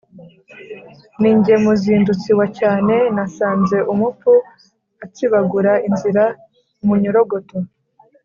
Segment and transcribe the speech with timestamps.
[1.21, 4.31] Ni jye muzindutsi wa cyane nasanze umupfu
[5.05, 7.57] atsibagura inzira.-Umunyorogoto.